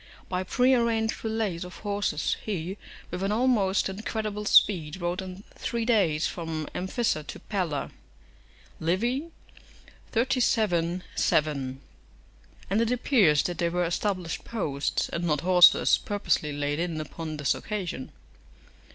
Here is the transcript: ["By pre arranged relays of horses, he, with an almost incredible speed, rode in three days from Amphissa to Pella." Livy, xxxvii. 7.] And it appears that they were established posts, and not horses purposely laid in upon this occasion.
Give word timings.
["By 0.29 0.41
pre 0.41 0.73
arranged 0.73 1.23
relays 1.23 1.63
of 1.63 1.75
horses, 1.77 2.35
he, 2.43 2.75
with 3.11 3.21
an 3.21 3.31
almost 3.31 3.87
incredible 3.87 4.45
speed, 4.45 4.99
rode 4.99 5.21
in 5.21 5.43
three 5.53 5.85
days 5.85 6.25
from 6.25 6.67
Amphissa 6.73 7.21
to 7.27 7.39
Pella." 7.39 7.91
Livy, 8.79 9.27
xxxvii. 10.11 11.03
7.] 11.15 11.81
And 12.71 12.81
it 12.81 12.89
appears 12.91 13.43
that 13.43 13.59
they 13.59 13.69
were 13.69 13.85
established 13.85 14.43
posts, 14.43 15.07
and 15.09 15.23
not 15.23 15.41
horses 15.41 15.99
purposely 15.99 16.51
laid 16.51 16.79
in 16.79 16.99
upon 16.99 17.37
this 17.37 17.53
occasion. 17.53 18.11